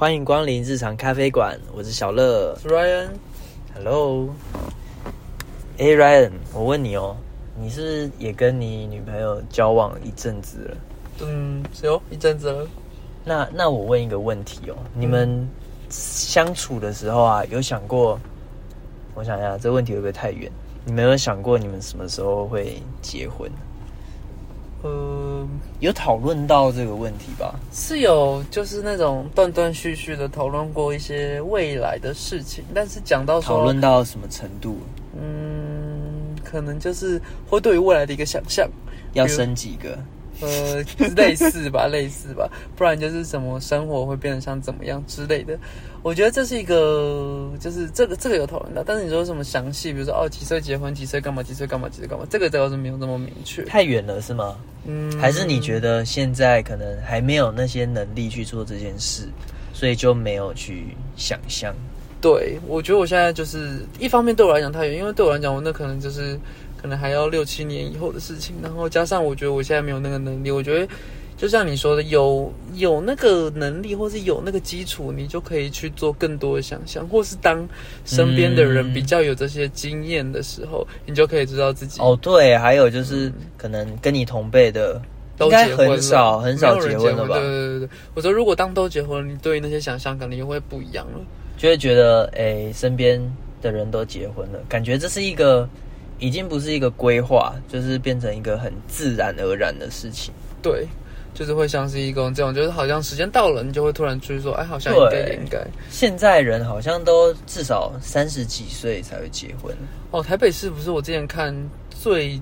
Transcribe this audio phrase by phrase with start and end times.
[0.00, 2.56] 欢迎光临日常咖啡馆，我是小乐。
[2.64, 4.30] Ryan，Hello，
[5.76, 7.14] 哎、Ryan，我问你哦，
[7.54, 10.76] 你是不是也跟你女朋友交往一阵子了？
[11.20, 12.66] 嗯，是哦一阵子了。
[13.26, 15.46] 那那我问一个问题哦，你们
[15.90, 18.18] 相处的时候啊，有想过？
[19.14, 20.50] 我想一下，这问题会不会太远？
[20.82, 23.52] 你们有想过你们什么时候会结婚？
[24.82, 25.29] 呃，
[25.80, 27.54] 有讨论到这个问题吧？
[27.72, 34.78] 是有就是那种断断续续的讨论过一些未来的事情，但是讲到讨论，到什么程度？
[35.20, 38.68] 嗯，可能就是会对于未来的一个想象，
[39.14, 39.98] 要比如生几个？
[40.40, 40.82] 呃，
[41.16, 45.58] 类似吧，类似吧，不然就是什么生活会变得像怎么样之类的。
[46.02, 53.62] 我觉得这是一个，就是这个这个有讨论到，但是你说什么详细，比如说哦几岁结婚，几岁干嘛，几岁干嘛，几岁干嘛，这个倒是没有那么明确。
[53.64, 54.56] 太远了是吗？
[54.86, 59.28] 嗯，还是你觉得现在可能还没有那些能力去做这件事，
[59.74, 61.74] 所以就没有去想象？
[62.22, 66.38] 对，我觉得我现在就是一方面对我来讲太远，因为对我来讲，我那可能就是
[66.80, 70.88] 可能还要六七年以后的事情，然后加上我觉得我现在没有那个能力，我觉得
[71.36, 77.68] 就像你说的，有有那个能力或是有那个基础，你就可以去做更多的想象，或是当
[78.04, 85.00] 身边的人嗯比较有这些经验的时候，你就可以知道自己哦，对，还有就是可能跟你同辈的，
[85.40, 87.42] 应该都结婚很少很少结婚了吧对？
[87.42, 91.20] 对对对，我说如果当都结婚了，你对于那些想象可能也会不一样了。
[91.56, 93.20] 就会觉得，哎、身边
[93.60, 95.68] 的人都结婚了，感觉这是一个
[96.20, 100.32] 已经不是一个规划，就是变成一个很自然而然的事情。
[100.62, 100.86] 对，
[101.34, 105.66] 就是会像是一个这种，就是好像时间到了，你就会突然去说，哎，好像应该应该。
[105.90, 109.74] 现在人好像都至少三十几岁才会结婚，
[110.10, 111.56] 哦，台北市不是我之前看
[111.88, 112.40] 最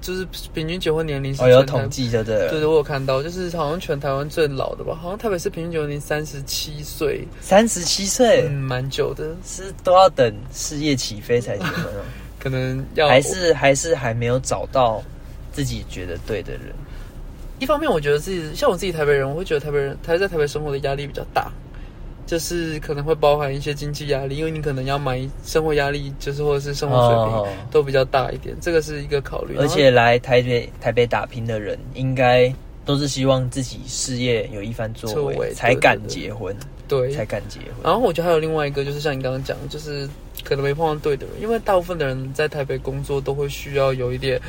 [0.00, 1.88] 就是平均结婚年龄是哦，有统。
[1.88, 12.02] 计的对了，对对，我有看到，就是好像全台湾最老的吧，好像台北市平均结婚年龄三十七岁，三十七岁、嗯，蛮久的，是都要等事业起飞才结婚哦。
[12.40, 15.00] 可能要还是还是还没有找到
[15.52, 16.62] 自己觉得对的人。
[17.60, 21.52] 一方面，我觉得自己像我自己台北人，我会觉得台北人台在台北生活的压力比较大，
[22.26, 29.56] 就是可能会包含一些经济压力，因为你可能要买生活压力，就是或者是生活水平哦都比较大一点，这个是一个考虑。
[29.58, 32.50] 而且来台北台北打拼的人，应该
[32.86, 36.56] 都是希望自己事业有一番作为，才敢结婚，
[36.90, 37.68] 对，才敢结婚。
[37.84, 40.08] 然后我觉得还有另外一个，就是像你刚刚讲，就是
[40.42, 44.40] 可能没碰到对的人，因为大部分的人在台北工作都会需要有一点，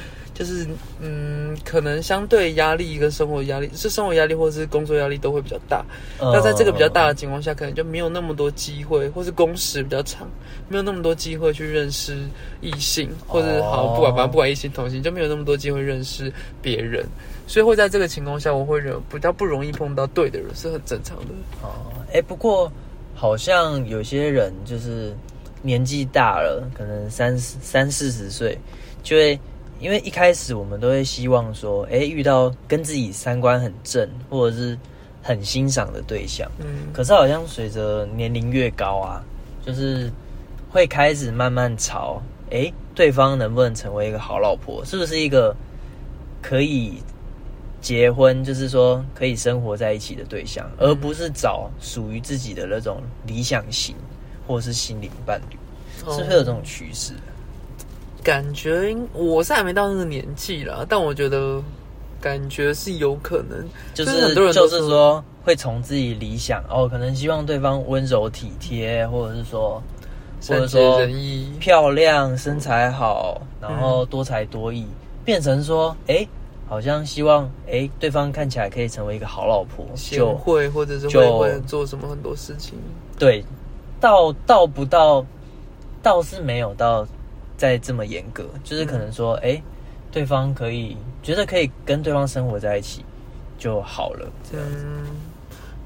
[0.42, 0.68] 就是
[1.00, 5.86] 嗯，可能相对压力跟生活压力，是生活压力或是工作压力都会比较大。
[6.20, 10.28] 嗯那在这个比较大的情况下，可能就没有那么多机会，或是工时比较长，
[10.68, 12.18] 没有那么多机会去认识
[12.60, 17.06] 异性，或者好哦不管反正不管异性同性，就没有那么多机会认识别人，
[17.46, 21.26] 所以会在这个情况下，我会忍比较不容易碰到对的人，是很正常的。
[21.62, 22.72] 哦，哎、不过
[23.14, 25.16] 好像有些人就是
[25.62, 28.58] 年纪大了，可能三十三四十岁，
[29.04, 29.40] 就会
[29.82, 34.78] 因为一开始我们都会希望说，哎、遇到跟自己三观很正或者是
[35.24, 36.50] 很欣赏的对象。
[36.60, 39.24] 嗯，可是好像随着年龄越高啊，
[39.66, 40.12] 就是
[40.70, 42.22] 会开始慢慢朝，
[42.52, 45.56] 诶，对方能不能成为一个好老婆，是不是一个
[46.44, 47.02] 可以
[47.82, 53.96] 结婚，就是说可以生活在一起的对象，嗯而不是找属于自己的那种理想型
[54.48, 55.56] 或者是心灵伴侣，
[56.06, 57.14] 哦是不是有这种趋势？
[58.24, 61.62] 感觉应我是还没到那个年纪啦，但我觉得
[62.20, 69.82] 感觉是有可能，就是很多人就是说说会从自己理想哦，可能希望对方温柔体贴，或者是说，
[70.48, 71.00] 或者说，
[71.60, 74.86] 漂亮、身材好，然后多才多艺，
[75.26, 76.28] 变成说，哎、
[76.68, 82.78] 好像希望，哎、对方看起来可以成为一个好老婆，就会，或者是就会做什么很多事情。
[83.18, 83.44] 对，
[84.00, 85.26] 到到不到，
[86.04, 87.08] 倒是没有到
[87.62, 89.62] 再这么严格，就是可能说，哎、
[90.12, 93.06] 对方可以觉得可以跟对方生活在一起
[93.60, 94.68] 就好了，这样。
[94.72, 95.06] 嗯，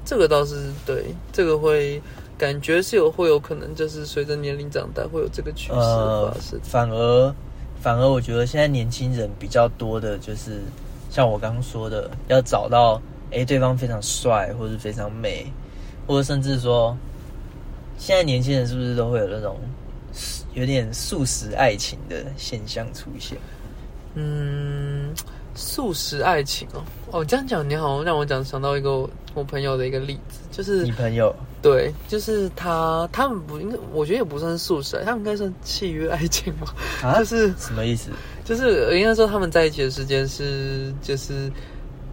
[0.02, 1.04] 这个倒是对，
[1.34, 2.00] 这个会
[2.38, 7.34] 感觉是有会有可能，就是随着年龄长大会有这个趋势呃发生。，反而
[7.78, 10.62] 反而我觉得现在年轻人比较多的就是
[11.10, 12.98] 像我刚刚说的，要找到
[13.32, 15.46] 诶对方非常帅或者非常美，
[16.06, 16.96] 或者甚至说，
[17.98, 19.58] 现在年轻人是不是都会有那种
[20.56, 23.36] 有点素食爱情的现象出现？
[24.14, 25.12] 嗯，
[25.54, 38.08] 素食爱情哦，哦，这样讲你好像让我讲想到一个我朋友的一个例子，就是你朋友对，就是他他们不应该，我觉得也不算是素食，他们应该算契约爱情吧，啊就是什么意思？
[38.42, 41.52] 就是应该说他们在一起的时间是就是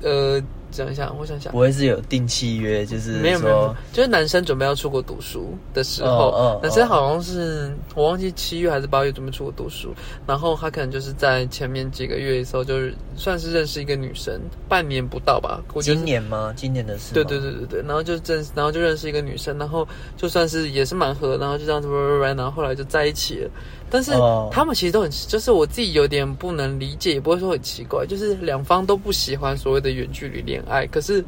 [0.02, 0.42] 呃
[0.74, 9.94] 讲一下，我想想不，会是有定契约，就是没有没有就是男生准备要出国读书的时候，哦哦男生好像是我忘记七月还是八月准备出国读书，
[10.26, 16.54] 然后他可能就是在前面几个月的时候，就是算是认识一个女生，半年不到吧，今年吗？
[16.56, 17.14] 今年的事吗？
[17.14, 19.88] 对对对对对，然后就认，然后就认识一个女生，然后
[20.18, 21.88] 就算是也是蛮合，然后就这样子，
[22.20, 23.50] 然后后来就在一起了。
[23.94, 24.50] 但是哦。
[24.52, 31.24] 他们其实都很，就是我自己有点不能理解，也不会说很奇怪，就是两方都不喜欢所谓的远距离恋爱，可是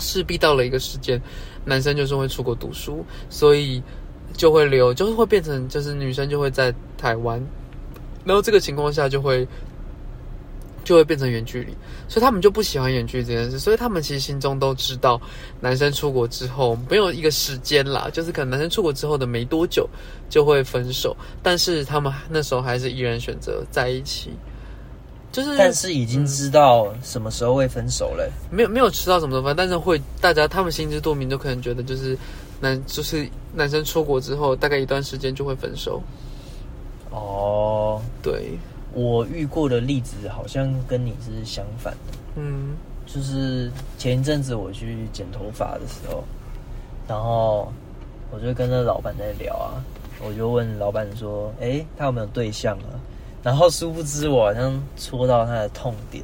[0.00, 1.22] 势必到了一个时间，
[1.64, 3.80] 男生就是会出国读书，所以
[4.32, 7.40] 就会留，就是会变成，就是女生就会在台湾，
[8.24, 9.46] 然后这个情况下就会
[10.84, 11.72] 就会变成远距离，
[12.08, 15.20] 所以他们就不喜欢远距离这件事，所以他们其实心中都知道，
[15.60, 19.88] 男生出国之后没有一个时间啦，就是可能男生出国之后的没多久
[20.28, 24.30] 就会分手，但是他们那时候还是依然选择在一起，
[25.30, 28.30] 就是但是已经知道什么时候会分手了。
[28.50, 32.16] 没有没有吃到什么分，但是会大家他们心知肚明，都可能觉得就是
[32.60, 36.02] 男就是男生出国之后大概一段时间就会分手，
[37.10, 38.58] 哦，对，
[38.94, 46.22] 我遇过的例子好像跟你是相反的，嗯就是前一阵子我去剪头发的时候，
[47.08, 47.72] 然后
[48.30, 49.82] 我就跟那老板在聊啊，
[50.24, 52.96] 我就问老板说：“诶，他有没有对象啊？”
[53.42, 56.22] 然后殊不知我好像戳到他的痛点，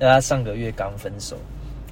[0.00, 1.36] 因为他上个月刚分手，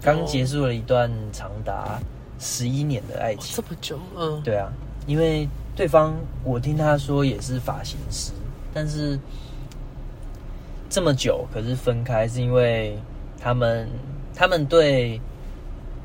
[0.01, 2.01] 刚结束了一段长达
[2.39, 3.63] 十一年的爱情这。
[3.63, 4.73] 么久，嗯，对啊，
[5.07, 5.47] 因为
[5.77, 8.33] 对方我听他说也是发型师，
[8.73, 9.19] 但是
[10.93, 12.95] 这么久可是分开，是因为
[13.41, 13.89] 他们
[14.35, 15.19] 他们对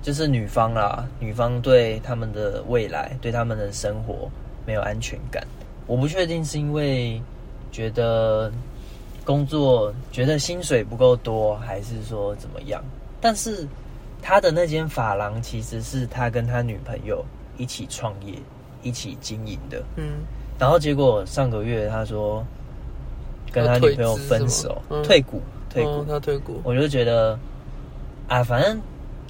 [0.02, 4.32] 就是女方啦，女方对他们的未来，对他们的生活
[4.66, 5.46] 没有安全感。
[5.88, 7.22] 我不确定是因为
[7.70, 8.50] 觉得
[9.26, 12.82] 工作觉得薪水不够多，还是说怎么样？
[13.20, 13.68] 但是
[14.22, 17.26] 他的那间发廊其实是他跟他女朋友
[17.58, 18.36] 一起创业、
[18.84, 19.84] 一起经营的。
[19.98, 20.20] 嗯，
[20.58, 22.42] 然后结果上个月他说
[23.58, 25.90] 跟他女朋友分手，退股，退股。
[25.90, 27.38] 哦他退股，我就觉得
[28.28, 28.80] 啊，反正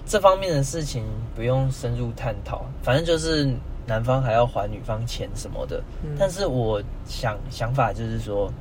[0.05, 1.03] 这方面的事情
[1.35, 3.49] 不用深入探讨，反正就是
[3.85, 5.81] 男方还要还女方钱什么的。
[6.03, 8.51] 嗯但是我想想法就是说，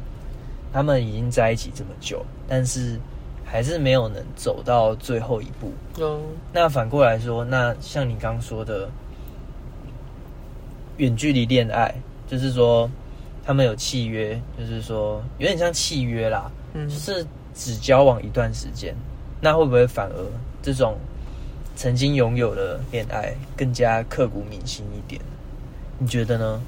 [0.72, 2.96] 他们已经在一起这么久，但是
[3.44, 5.72] 还是没有能走到最后一步。
[6.02, 6.20] 哦，
[6.52, 8.88] 那反过来说，那像你刚刚说的
[10.98, 11.94] 远距离恋爱，
[12.28, 12.88] 就是说
[13.46, 18.92] 他们有契约，就是说有点像契约啦，嗯就是只交往一段时间，
[19.40, 20.26] 那会不会反而
[20.60, 20.96] 这种
[21.76, 25.22] 曾经拥有的恋爱更加刻骨铭心一点？
[25.98, 26.60] 你觉得呢？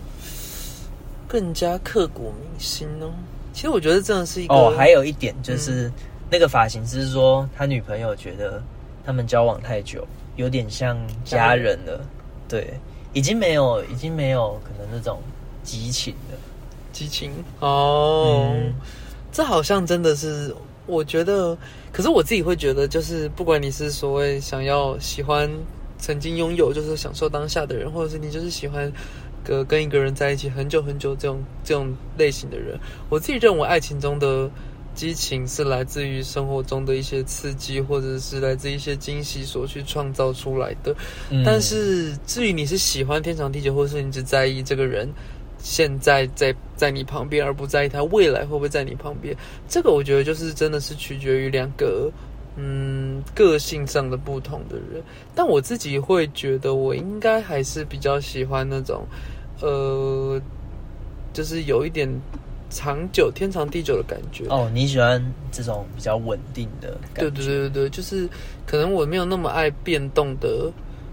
[1.26, 3.10] 更加刻骨铭心哦。
[3.52, 5.92] 其实我觉得真的是一个哦，还有一点就是，
[6.30, 8.62] 那个发型师说，他女朋友觉得
[9.04, 12.00] 他们交往太久，有点像家人了，
[12.48, 12.72] 对，
[13.12, 15.20] 已经没有，已经没有可能那种
[15.64, 16.38] 激情了。
[16.92, 18.74] 激情哦，嗯
[19.32, 20.54] 这好像真的是，
[20.86, 21.56] 我觉得，
[21.92, 25.50] 可是我自己会觉得，就是不管你是所谓想要喜欢
[25.98, 28.92] 曾经拥有，就是享受当下的人，或者是你就是喜欢
[29.44, 34.50] 跟跟一个人在一起很久很久这种这种类型的人，我自己认为爱情中的。
[34.94, 40.92] 激情是来自于生活中的一些刺激，或者是来自一些惊喜所去创造出来的。
[41.30, 45.08] 嗯但是至于你是喜欢天长地久，或是你只在意这个人
[45.58, 49.36] 现在在在你旁边，而不在意他未来会不会在你旁边，
[49.68, 52.10] 这个我觉得就是真的是取决于两个
[52.56, 55.02] 嗯个性上的不同的人。
[55.34, 59.04] 但我自己会觉得，我应该还是比较喜欢那种
[59.60, 60.40] 呃，
[61.32, 62.08] 就是有一点
[62.70, 64.46] 长久、天长地久的感觉。
[64.48, 67.36] 哦，你喜欢这种比较稳定的感对觉？
[67.36, 68.28] 对对对对，就是
[68.66, 70.70] 可能我没有那么爱变动的，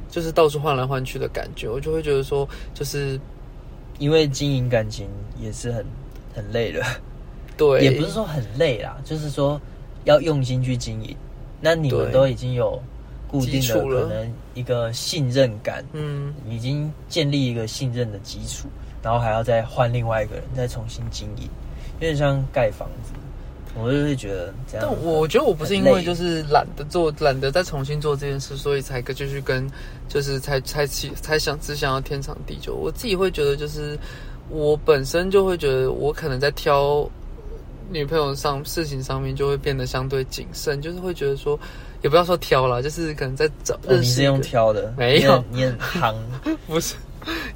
[0.10, 3.20] 就是到处换来换去的感觉，我就会觉得说，就是
[3.98, 5.08] 因为经营感情
[5.40, 5.86] 也是很
[6.34, 6.84] 很累的，
[7.58, 9.60] 对，也不是说很累啦，就是说
[10.04, 11.16] 要用心去经营。
[11.62, 12.82] 那你们都已经有
[13.28, 18.68] 固定的可能一个信任感，嗯，已经建立一个信任的基础，
[19.02, 21.50] 然后还要再换另外一个人再重新经营，
[21.96, 23.14] 有点像盖房子。
[23.78, 29.70] 我就会觉得这样但很，我觉得我不是因为就是懒得做，懒得再重新做这件事，所以才跟就是跟
[30.08, 32.76] 就是才才起才想只想要天长地久。
[32.76, 33.98] 我自己会觉得，就是
[34.50, 37.10] 我本身就会觉得，我可能在挑
[37.90, 41.60] 女朋友上事情上面就会变得相对谨慎，就是会觉得说，
[42.02, 46.16] 也不要说挑啦，就是可能在找哦，你是用挑的，没有你很你很夯，
[46.66, 46.96] 不是，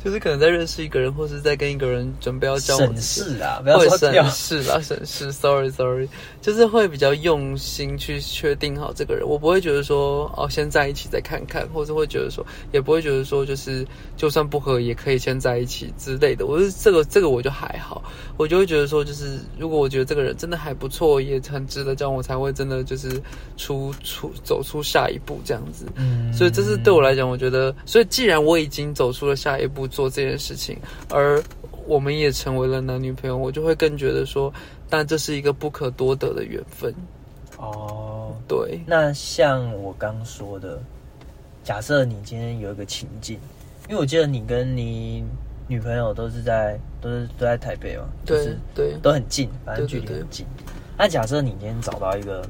[0.04, 4.30] 就是可能在认识一个人，或是在跟一个人准备要交往审之前，视啊，不要会审说掉。
[4.30, 6.08] 视啦， 审视，sorry sorry，
[6.42, 9.28] 就是会比较用心去确定好这个人。
[9.28, 16.46] 我不会觉得说哦，先在一起再看看，或者会觉得说，也不会觉得说就是就算不合也可以先在一起之类的。
[16.46, 18.02] 我是这个这个我就还好，
[18.38, 23.22] 我就会觉得说，就是如果我觉得这个人真的还不错，也很值得交往，我才会真的就是
[23.58, 25.86] 出出走出下一步这样子。
[25.96, 30.78] 嗯所以这是对我来讲，我觉得，所以既然我已经走出了下一步做这件事情，
[31.10, 31.42] 而
[31.86, 34.54] 我们也成为了男女朋友，我就会更觉得说，
[34.90, 36.94] 但这是一个不可多得的缘分。
[37.58, 40.80] 哦，对，那像我刚说的，
[41.64, 43.38] 假设你今天有一个情境，
[43.90, 45.26] 因为我记得你跟你
[45.68, 50.46] 女朋友都是在都是都在台北嘛，就对是对都很近，反正距离很近。
[50.98, 52.48] 那假设你今天找到一个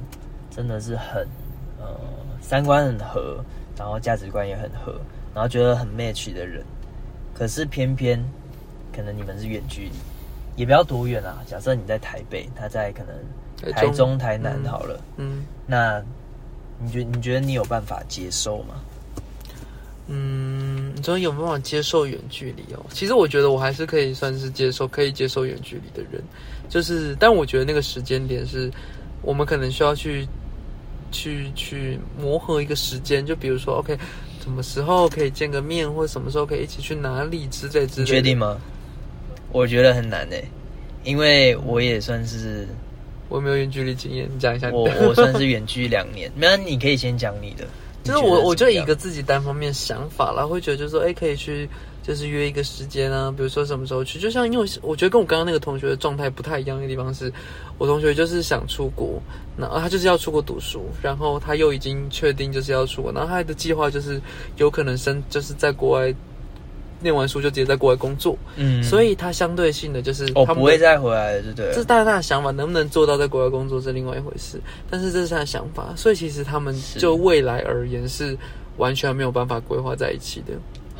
[0.55, 1.27] 真的是很
[1.79, 1.88] 呃
[2.41, 3.43] 三观很合，
[3.77, 5.00] 然后价值观也很合，
[5.34, 6.63] 然后觉得很 match 的人，
[7.33, 8.24] 可是偏偏
[8.95, 9.91] 可能你们是远距离，
[10.55, 11.41] 也不要多远啊。
[11.45, 16.01] 假设你在台北，他在可能台中、台南嗯好了，嗯那
[16.81, 18.75] 你觉你觉得你有办法接受吗？
[20.12, 22.83] 嗯，你说有没有办法接受远距离哦？
[22.89, 26.19] 其实我觉得我还是可以算是接受，可以接受远距离的人，
[26.67, 28.71] 就是，但我觉得那个时间点是
[29.21, 30.27] 我们可能需要去
[31.12, 33.95] 去去磨合一个时间，就比如说，OK，
[34.41, 38.01] 什么时候可以见个面，或什么时候可以一起去哪里之类之类的。
[38.01, 38.58] 你确定吗？
[39.51, 40.43] 我觉得很难诶、
[41.03, 42.67] 因为我也算是
[43.29, 44.89] 我没有远距离经验，你讲一下我。
[45.01, 47.65] 我算是远距两年， 那你可以先讲你的。
[48.03, 51.67] 就是我，我就一个自己单方面想法啦，会觉得就是说，哎，可以去，
[52.01, 54.19] 就是约一个时间啊，比如说什么时候去。
[54.19, 57.31] 就像因为我觉得跟我刚刚那个同学的状态不太一样的地方是，
[57.77, 59.21] 我同学就是想出国，
[59.57, 64.19] 然后他就是要出国读书，然后他又已经确定就是要出国，然后他的计划就是
[64.57, 66.13] 有可能生就是在国外
[67.01, 71.67] 念完书就直接在国外工作，嗯，所以他相对性的就是我他们不会再回来了，对不对？
[71.67, 78.37] 这是大家的想法，能不能做到在国外工作是另外一回事，但是这是他的想法，所以其实他们就未来而言是
[78.77, 80.53] 完全没有办法规划在一起的。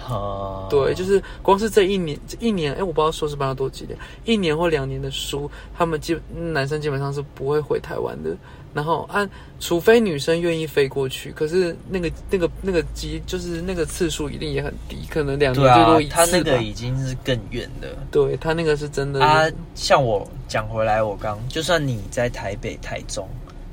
[0.10, 8.36] 好，对，就是光是这一年，这一年，哎，我不知道硕士班要多几年，一年或两年的书，他们基男生基本上是不会回台湾的。
[8.72, 9.28] 然后按，
[9.60, 16.26] 除非女生愿意飞过去，可是那个那个那个机就是那个次数一定也很低，可能两年最多一，次吧。
[16.26, 17.98] 他那个已经是更远的。
[18.12, 23.28] 对他那个是真的啊，像我讲回来，我刚就算你在台北、台中，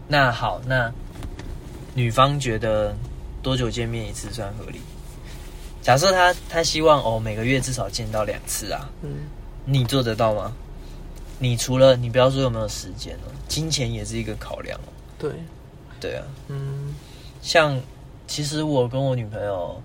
[0.08, 0.90] 那好，那
[1.94, 2.96] 女方觉得
[3.42, 4.80] 多久见面一次算合理？
[5.86, 9.18] 假设他他希望哦每个月至少见到两次啊，嗯，
[9.64, 10.52] 你做得到吗？
[11.38, 14.90] 你除了你不要说有没有时间哦，金钱也是一个考量哦。
[15.16, 15.30] 对，
[16.00, 16.92] 对啊，嗯
[17.40, 17.80] 像
[18.26, 19.80] 其实我跟我女朋友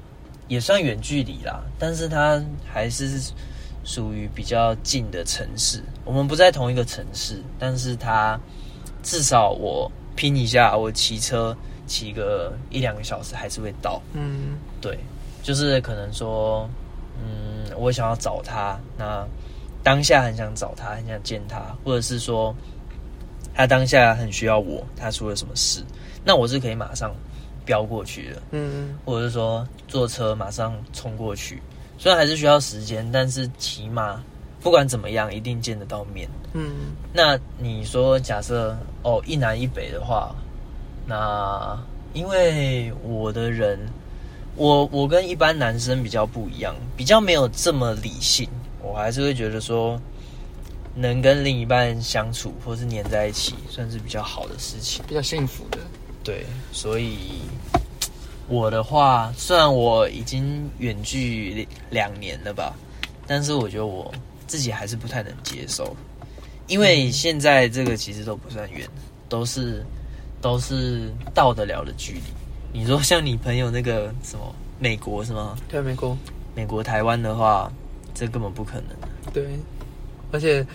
[0.47, 3.21] 也算远距离啦，但是她还是
[3.83, 5.83] 属于比较近的城市。
[6.03, 8.39] 我们不在同一个城市，但是她
[9.03, 11.55] 至少我拼一下，我骑车
[11.85, 14.01] 骑个一两个小时还是会到。
[14.13, 14.97] 嗯对，
[15.41, 16.69] 就是可能说，
[17.17, 19.25] 嗯，我想要找他，那
[19.83, 22.55] 当下很想找他，很想见他，或者是说，
[23.53, 25.83] 他当下很需要我，他出了什么事，
[26.23, 27.11] 那我是可以马上
[27.65, 31.61] 飙过去的，嗯或者是说坐车马上冲过去。
[31.97, 34.23] 虽然还是需要时间，但是起码
[34.59, 36.27] 不管怎么样，一定见得到面。
[36.53, 40.35] 嗯那你说，假设哦一南一北的话，
[41.05, 41.77] 那
[42.13, 43.79] 因为我的人，
[44.55, 48.47] 我我跟一般男生比较不一样，比较没有这么理性，
[48.81, 49.99] 我还是会觉得说，
[50.93, 55.03] 能跟另一半相处或是黏在一起，算是比较好的事情。
[55.07, 55.79] 比较幸福的。
[56.23, 57.17] 对，所以
[58.47, 62.75] 我的话，虽然我已经远距两年了吧，
[63.25, 64.13] 但是我觉得我
[64.45, 65.95] 自己还是不太能接受，
[66.67, 68.87] 因为现在这个其实都不算远，
[69.29, 69.83] 都是
[70.41, 72.21] 都是到得了的距离。
[72.73, 75.57] 你说像你朋友那个什么美国是吗？
[75.69, 76.17] 对，美国，
[76.55, 77.71] 美国台湾的话，
[78.13, 79.33] 这根本不可能。
[79.33, 79.45] 对，
[80.31, 80.65] 而且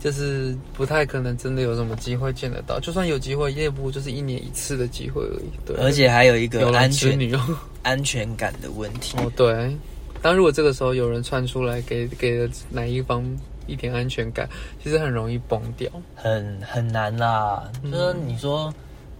[0.00, 5.50] 就是不太可能真的有什么机会见得到，就算有机会，也不过就是一年一次的机会而已。
[5.66, 7.58] 对，而且还有一个有安全男之女哦。
[7.82, 9.16] 安全感的问题。
[9.18, 9.76] 哦，对。
[10.22, 13.24] 当如果这个时候有人窜出来给给了哪一方
[13.66, 14.48] 一点安全感，
[14.82, 15.90] 其实很容易崩掉。
[16.14, 17.68] 很很难啦。
[17.82, 18.72] 嗯就是你说，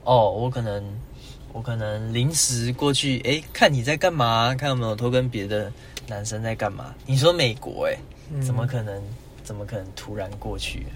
[0.05, 0.81] 哦，我可能
[1.53, 5.73] 我可能临时过去，哎，看你在干嘛，看有没有偷跟别的
[6.09, 6.95] 男生在干嘛。
[7.07, 7.97] 你说美国、哎，
[8.33, 9.03] 嗯怎么可能？
[9.45, 10.87] 怎么可能突然过去？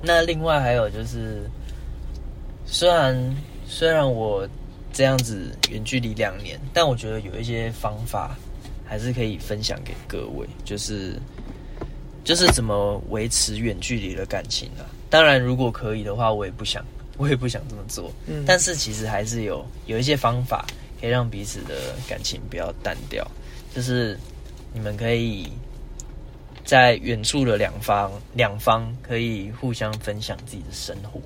[0.00, 1.42] 那另外还有就是，
[2.64, 4.48] 虽然虽然我
[4.94, 8.34] 这样子远距离两年，但我觉得有一些方法
[8.82, 11.20] 还是可以分享给各位，就是
[12.24, 14.88] 就是怎么维持远距离的感情啊。
[15.10, 16.82] 当然，如果可以的话，我也不想，
[17.18, 18.10] 我也不想这么做。
[18.26, 20.64] 嗯但是其实还是有有一些方法
[20.98, 21.74] 可以让彼此的
[22.08, 23.30] 感情不要淡掉，
[23.74, 24.18] 就是
[24.72, 25.52] 你们可以
[26.64, 31.20] 在远处的两方两方可以互相分享自己的生活，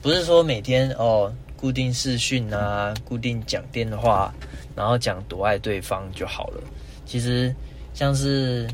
[0.00, 4.32] 不是说每天哦固定视讯啊，固定讲电话，
[4.76, 6.62] 然后讲多爱对方就好了。
[7.04, 7.54] 其实
[7.94, 8.68] 像是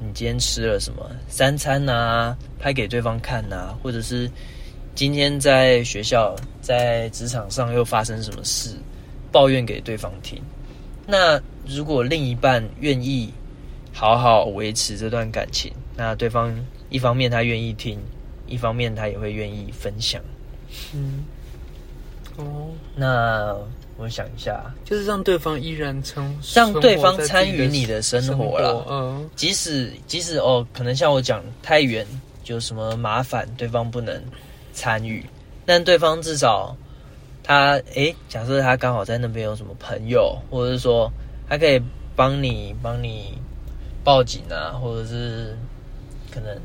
[0.00, 4.30] 你今天吃了什么三餐啊，拍给对方看啊，或者是
[4.96, 8.70] 今天在学校、在职场上又发生什么事，
[9.30, 10.40] 抱怨给对方听。
[11.06, 11.38] 那
[11.68, 13.30] 如果另一半愿意
[13.92, 16.50] 好好维持这段感情，那对方
[16.88, 17.98] 一方面他愿意听，
[18.46, 20.18] 一方面他也会愿意分享。
[20.94, 21.24] 嗯，
[22.36, 23.54] 哦，那
[23.98, 32.06] 我想一下，就是让对方依然成让对方参与你的生活啦嗯即使即使哦，可能像我讲太远，
[32.46, 34.18] 有什么麻烦，对方不能
[34.76, 35.24] 参与，
[35.64, 36.76] 但对方至少
[37.42, 41.10] 他诶，假设他刚好在那边有什么朋友，或者是说
[41.48, 41.82] 他可以
[42.14, 43.36] 帮你帮你
[44.04, 45.56] 报警啊，或者是
[46.30, 46.56] 可能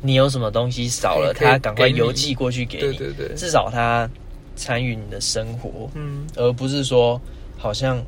[0.00, 4.08] 你有什么东西少了，他赶快邮寄过去给你，对对对，至少他
[4.56, 7.20] 参与你的生活，嗯，而不是说
[7.58, 8.02] 好像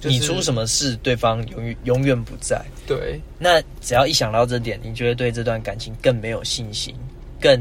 [0.00, 2.64] 就是你出什么事，对方永远永远不在。
[2.86, 6.94] 对，那只要一想到这点，你就会对这段感情更没有信心，
[7.40, 7.60] 更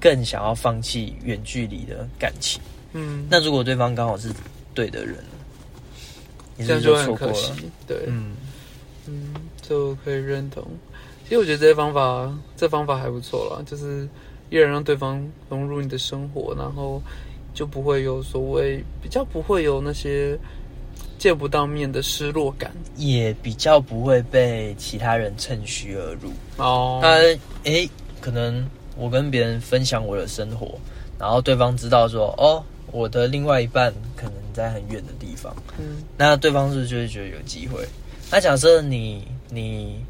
[0.00, 2.60] 更想要放弃远距离的感情。
[2.92, 4.30] 嗯，那如果对方刚好是
[4.74, 5.16] 对的人，
[6.56, 8.34] 你这样就会很可是就错过了惜？，对，嗯，
[9.06, 10.64] 嗯，就可以认同。
[11.24, 14.08] 其实我觉得这些方法，这方法还不错啦，就是
[14.48, 17.02] 依然让对方融入你的生活，然后
[17.52, 20.38] 就不会有所谓比较不会有那些
[21.18, 26.30] 见不到面的失落感也比较不会被其他人趁虚而入。
[26.58, 27.00] 哦。
[27.02, 27.18] 他
[27.64, 28.64] 诶，可能
[28.96, 30.78] 我跟别人分享我的生活，
[31.18, 37.86] 然后对方知道说，哦，我的另外一半可能在很远的地方，嗯那对方是不是就会觉得有机会？
[38.30, 40.02] 那假设你你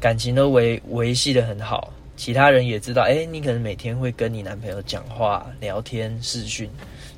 [0.00, 6.68] 感情都维维系的很好，其他人也知道，哎、你可能每天会跟你男朋友讲话、聊天、视讯，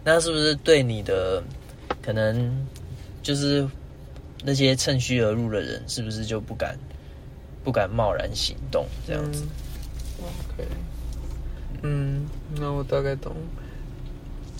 [0.02, 1.42] 那是不是对你的
[2.02, 2.66] 可能
[3.22, 3.66] 就是
[4.42, 6.76] 那些趁虚而入的人，是不是就不敢
[7.62, 9.42] 不敢贸然行动这样子？
[9.44, 9.48] 嗯
[10.22, 10.68] OK，
[11.82, 13.34] 嗯，那我大概懂。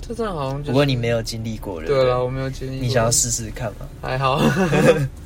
[0.01, 2.77] 这真的好像就是，不过你没有经历过，对不对了，我没有经历。
[2.81, 3.89] 你想要试试看吗？
[4.03, 4.39] 还好，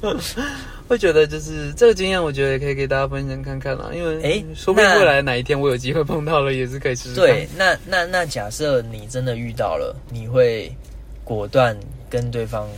[0.86, 3.90] 会觉得就是这个经验，我觉得也可以给大家分享看看啦。
[3.94, 7.26] 因为诶说不定未来哪一天我有机会碰到了，也是可以试试看。
[7.26, 10.70] 对，那那那假设你真的遇到了，你会
[11.22, 11.74] 果断
[12.10, 12.68] 跟对方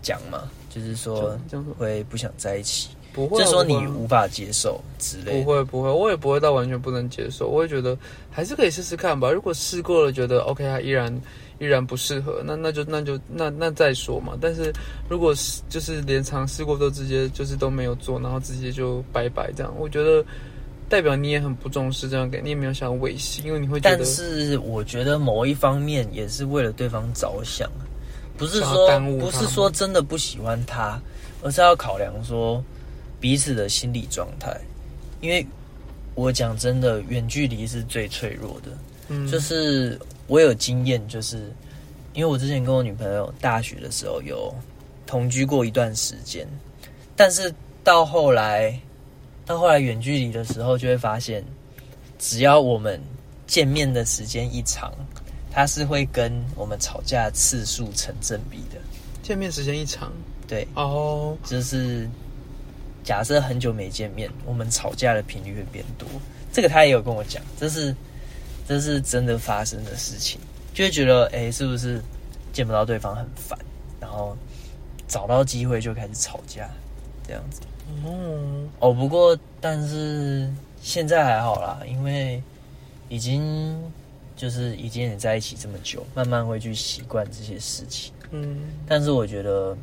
[0.00, 0.48] 讲吗？
[0.70, 1.38] 就是说
[1.76, 5.44] 会不想在一起，不会啊，就是说你无法接受之类的。
[5.44, 7.96] 不会不会，我也不会到完全不能接受，我会觉得
[8.30, 9.30] 还是可以试试看吧。
[9.30, 11.14] 如果试过了，觉得 OK，还依然
[11.58, 14.32] 依然不适合，那那就那就那那再说嘛。
[14.40, 14.72] 但是
[15.08, 20.24] 如果是就是连尝试过都直接就是都没有做，然后直接就拜拜这样，我觉得
[20.88, 27.70] 代表你也很不重视这样给，你也没有想要维系，因为你会觉得但是我觉得某一方面也是为了对方着想，
[28.36, 31.00] 不是说耽误不是说真的不喜欢他，
[31.42, 32.62] 而是要考量说
[33.22, 34.54] 彼此的心理状态。
[35.20, 35.46] 因为
[36.16, 38.70] 我讲真的，远距离是最脆弱的。
[39.08, 41.52] 嗯就是我有经验，就是
[42.12, 44.52] 因为我之前跟我女朋友大学的时候有
[45.06, 46.46] 同居过一段时间，
[47.14, 47.54] 但是
[47.84, 48.76] 到后来，
[49.46, 51.44] 到后来远距离的时候，就会发现，
[52.18, 53.00] 只要我们
[53.46, 54.92] 见面的时间一长，
[55.50, 58.80] 它是会跟我们吵架次数成正比的。
[59.22, 60.12] 见面时间一长
[60.48, 62.08] 对，哦，就是
[63.04, 66.08] 假设很久没见面，我们吵架的频率会变多。
[66.52, 67.94] 这个他也有跟我讲，这是
[68.68, 70.40] 这是真的发生的事情，
[70.74, 72.00] 就会觉得哎、诶是不是
[72.52, 73.58] 见不到对方很烦，
[74.00, 74.36] 然后
[75.08, 76.68] 找到机会就开始吵架，
[77.26, 77.60] 这样子。
[78.04, 80.48] 哦，哦，不过但是
[80.80, 82.42] 现在还好啦，因为
[83.08, 83.76] 已经
[84.36, 88.12] 就是已经也在一起这么久，慢慢会去习惯这些事情。
[88.30, 89.76] 嗯但是我觉得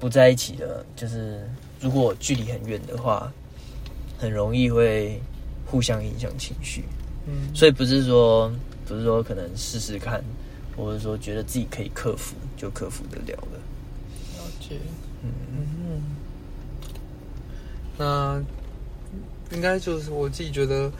[0.00, 1.40] 不在一起的，就是
[1.80, 3.32] 如果距离很远的话，
[4.18, 5.20] 很容易会
[5.66, 6.84] 互相影响情绪。
[7.26, 8.50] 嗯，所以不是说
[8.86, 10.22] 不是说可能试试看，
[10.76, 13.58] 或者说觉得自己可以克服就克服得了的。
[14.38, 14.76] 了解，
[15.22, 15.30] 嗯
[15.88, 16.02] 嗯，
[17.98, 20.90] 那应该就是我自己觉得，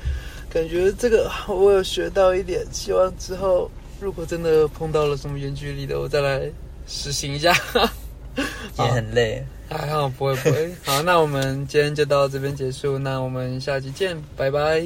[0.51, 6.51] 感觉这个我有学到一点，希望之后如果真的碰到了什么远距离的，我再来
[6.87, 7.55] 实行一下。
[8.79, 9.45] 也很累。
[9.71, 10.75] 还好，不会不会。
[10.85, 14.83] 好，那我们今天就到这边结束，那我们下期见，拜拜。